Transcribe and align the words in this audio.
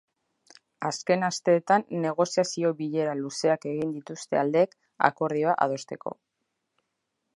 Azken 0.87 1.25
asteetan 1.27 1.85
negoziazio 2.05 2.71
bilera 2.81 3.13
luzeak 3.19 3.69
egin 3.75 3.93
dituzte 3.99 4.41
aldeek 4.45 4.75
akordioa 5.11 5.55
adosteko. 5.67 6.17